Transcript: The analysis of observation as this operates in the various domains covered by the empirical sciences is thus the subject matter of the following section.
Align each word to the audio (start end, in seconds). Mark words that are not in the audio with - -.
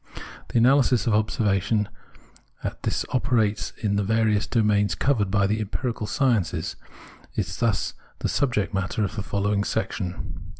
The 0.47 0.57
analysis 0.57 1.05
of 1.05 1.13
observation 1.13 1.87
as 2.63 2.73
this 2.81 3.05
operates 3.09 3.71
in 3.83 3.97
the 3.97 4.03
various 4.03 4.47
domains 4.47 4.95
covered 4.95 5.29
by 5.29 5.45
the 5.45 5.59
empirical 5.59 6.07
sciences 6.07 6.75
is 7.35 7.57
thus 7.57 7.93
the 8.17 8.27
subject 8.27 8.73
matter 8.73 9.03
of 9.03 9.15
the 9.15 9.21
following 9.21 9.63
section. 9.63 10.47